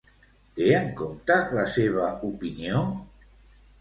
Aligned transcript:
Té 0.59 0.69
en 0.77 0.87
compte 1.01 1.37
la 1.57 1.67
seva 1.75 2.07
opinió? 2.31 2.85